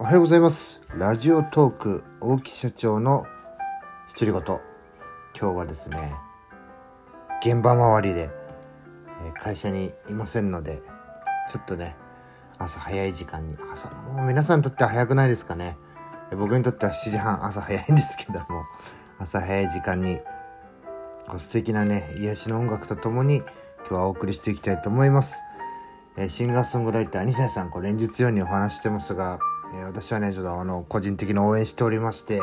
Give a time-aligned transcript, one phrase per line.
[0.00, 0.80] おはようございます。
[0.94, 3.26] ラジオトーク大木社長の
[4.16, 4.60] 独り言今
[5.34, 6.14] 日はですね
[7.42, 8.30] 現場周りで
[9.26, 10.82] え会社にいませんので
[11.52, 11.96] ちょっとね
[12.58, 15.76] 朝早い時間に朝もう皆さんにとっては早くないですかね。
[16.30, 18.66] 僕にとっては7時半朝早いんですけども
[19.18, 20.18] 朝早い時間に
[21.26, 25.42] こう素敵なね癒しの音楽とともに今日はお送りしていきたいと思います、
[26.16, 29.40] えシンガーソングライター西谷さんこう連日ようにお話してますが、
[29.74, 32.40] え私はねちょっとあの個人的に応援しておりまして、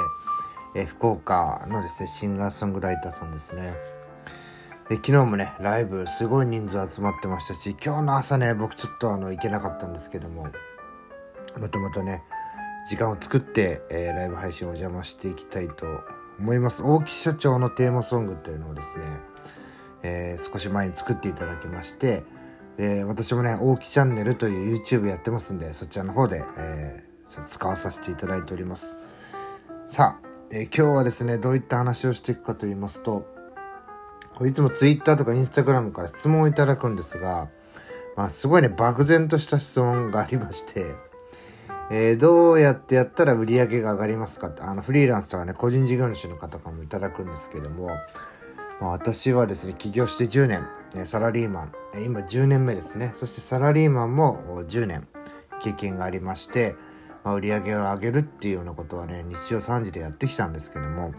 [0.75, 3.75] え福岡のですねシンガーソングライターさんですね。
[4.89, 10.47] で昨日もねライブすごい人数集まってましたし今日の朝ね僕ちょっとあの行けなかったんですけども
[11.59, 12.21] またまたね
[12.87, 16.03] 時間を作って、えーライブ配信をお邪魔していきたいと
[16.37, 16.83] 思います。
[16.83, 19.05] 大木社長のテーマソングっていうのをですね、
[20.03, 22.23] えー少し前に作っていただきまして
[22.77, 28.95] で私もね大木チャンネルという YouTube やってますんでそちらの方で、えー使わさせていただいております。
[29.87, 33.25] さあ、えー今日はですねどういった話をしていくかと言いますと
[34.41, 37.49] いつも Twitter とか Instagram から質問をいただくんですが、
[38.17, 40.85] まあ、すごいね漠然とした質問がありまして
[41.91, 47.87] えーどうやってやったら売り上げが上がりますかってあのフリーランスとかね個人事業主の方からもいただくんですけども、
[48.81, 51.71] まあ、私はですね起業して10年、ね、サラリーマン
[52.03, 53.11] 今10年目ですね。
[53.13, 55.07] そしてサラリーマンも10年
[55.61, 56.75] 経験がありまして、
[57.25, 61.13] まあ、売り上げを上げるっていうようなことはね日常3時でやってきたんですけども、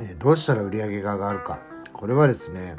[0.00, 1.60] えどうしたら売り上げが上がるか
[1.92, 2.76] これはですね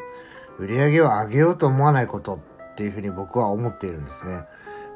[0.57, 2.39] 売り上げを上げようと思わないこと
[2.71, 4.45] っていうふうに僕は思っているんですね。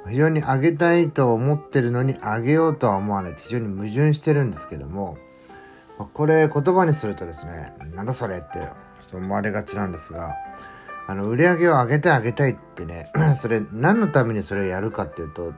[0.08, 5.20] 非常に上げたいと思ってるのに上げようとは思わないって非常に矛盾してるんですけども
[6.14, 8.68] これ言葉にするとですねなんだそれって
[9.12, 10.34] と思われがちなんですが
[11.08, 15.54] あの売り上げを上げたい上げたいってね それ何のためにそれをやるかっていうと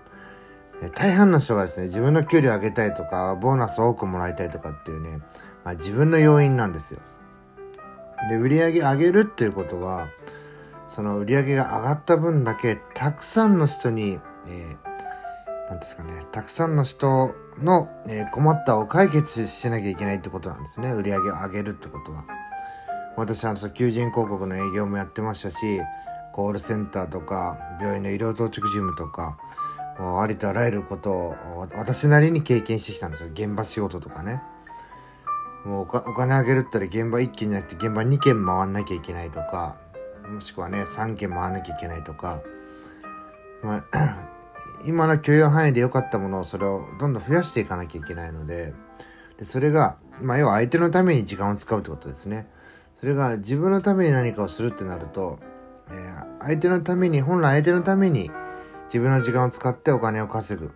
[0.90, 5.20] 大半の人がですね自分の給料上げたいとかボーナスを多くもらいたいとかっていうね、
[5.64, 7.00] まあ、自分の要因なんですよ。
[8.30, 10.08] で売り上げ上げるっていうことは
[10.88, 20.92] その売り上げが上がった分だけたくさんの人に、えー、なんですかね、たくさんの人の、えー困ったを解決しなきゃいけないってことなんですね。
[20.92, 22.26] 売り上げを上げるってことは。
[23.16, 25.56] 私はその求人広告の営業もやってましたし、
[26.32, 29.38] コールセンターとか、病院の医療当直事務とか、
[30.00, 31.36] ありとあらゆることを
[31.76, 33.30] 私なりに経験してきたんですよ。
[33.34, 34.42] 現場仕事とかね。
[35.66, 39.78] もうお金あげるったら現場1件じゃなくて現場2件回んなきゃいけないとか、
[40.28, 42.42] もしくはね、3件回んなきゃいけないとか、
[43.62, 44.28] まあ、
[44.86, 48.74] 今の許容範囲で良かったものをそれをどんどん増やしていかなきゃいけないので、
[49.38, 52.48] でそれが、まあ、要は相手のために時間を使うってことですね。
[53.00, 55.40] それが自分のために何かをするってなると、
[55.90, 58.30] えー相手のために、本来相手のために
[58.86, 60.72] 自分の時間を使ってお金を稼ぐ。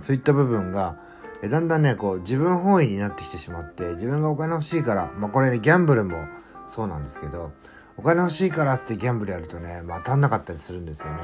[0.00, 0.98] そういった部分が、
[1.42, 6.26] えだんだんね、こう自分本位になってきてしまって、自分がお金欲しいから、まあこれね、ギャンブルも
[6.66, 7.52] そうなんですけど、
[7.96, 11.18] お金欲しいからってギャンブルやるとね、まあ当たんなかったりするんですよね。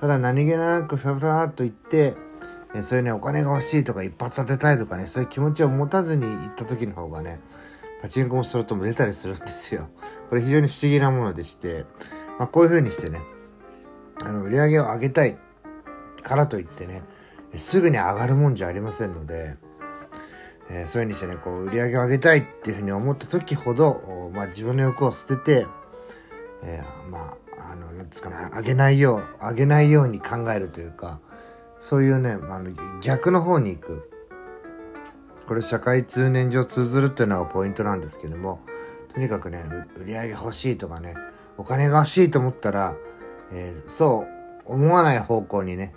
[0.00, 2.14] ただ何気なくふらふらっと言って、
[2.74, 7.40] えそういうね、お金が欲しいとか一発当てたいとかね、そういう気持ちを持たずに行った時の方がね、
[8.00, 9.88] パチンコもスロットも出たりするんですよ。
[10.28, 11.84] これ非常に不思議なものでして、
[12.38, 13.20] まあこういう風にしてね、
[14.20, 15.38] あの、売り上げを上げたい
[16.22, 17.02] からといってね、
[17.56, 19.56] すぐに上がるもんじゃありませんので、
[20.70, 25.66] えーそういう風にしてね、こう、売り上げを上げたいっていう風に思った時ほど、まあ自分の欲を捨てて、
[26.62, 31.20] えーまあ、あの、なんですかね、上げないよう、上げないように考えるというか、
[31.78, 34.10] そういうね、あの、逆の方に行く。
[35.46, 38.60] これ社会通念上通ずるっていうのがポイントなんですけども、
[39.12, 39.64] とにかくね、
[39.96, 41.14] 売り上げ欲しいとかね、
[41.58, 42.94] お金が欲しいと思ったら、
[43.52, 45.94] えーそう思わない方向にね、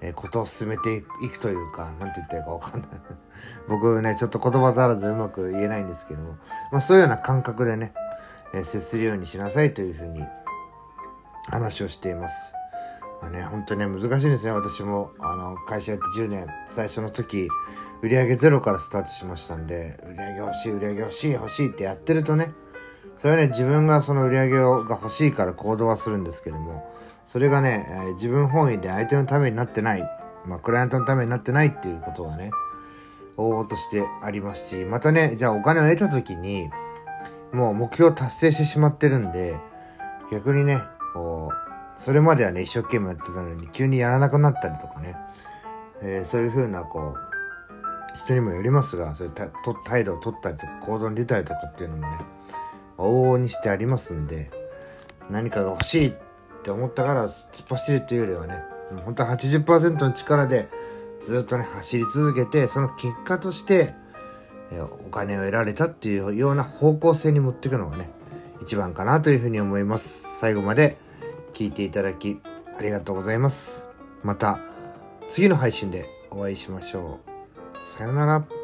[0.00, 2.90] えーことを進めていくというか、なんて言ったらいいかわかんない。
[3.68, 6.36] 僕ね、ちょっと言葉足らずうまく言えないんですけども、
[6.72, 7.92] まあそういうような感覚でね、
[8.54, 10.24] えー接するようにしなさいというふうに
[11.50, 12.52] 話をしています。
[13.20, 14.52] まあね、本当にね、難しいんですね。
[14.52, 17.48] 私も、あの、会社やって10年、最初の時、
[18.02, 22.52] 売上ゼロからスタートしましたんで、売上欲しい、売上欲しい、欲しいってやってるとね、
[23.20, 24.62] それはね、自分がその売り上げが
[24.92, 26.90] 欲しいから行動はするんですけども、
[27.26, 30.02] それがね、えー自分本位で相手のためになってない、
[30.46, 32.50] まあ、クライアントのためになってないっていうことがね、
[33.36, 36.70] 往々としてありますし、またね、じゃあお金を得た時に、
[37.52, 39.54] もう目標を達成してしまってるんで、
[40.32, 40.80] 逆にね、
[41.12, 45.14] こう、それまではね、一生懸命やってたのに、急にやらなくなったりとかね、
[46.00, 49.34] えーそういう風な、こう、人にもよりますが、そういう
[49.84, 52.18] 態度を取ったりとか、行動に出たりとかっていうのもね、
[53.00, 54.50] 往々にしてありますんで、
[55.30, 56.14] 何かが欲しいっ
[56.62, 58.62] て思ったから突っ走るというよりはね、
[59.04, 60.68] 本当は80%の力で
[61.20, 63.94] ずっとね走り続けてその結果として
[65.06, 68.10] お金を得られたっていうような方向性に持っていくのがね
[68.60, 70.38] 一番かなというふうに思います。
[70.38, 70.96] 最後まで
[71.54, 72.40] 聞いていただき
[72.78, 73.86] ありがとうございます。
[74.22, 74.60] また
[75.28, 77.78] 次の配信でお会いしましょう。
[77.78, 78.59] さようなら。